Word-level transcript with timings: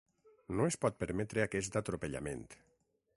No 0.59 0.65
es 0.69 0.77
pot 0.85 0.97
permetre 1.03 1.45
aquest 1.45 1.79
atropellament. 1.85 2.45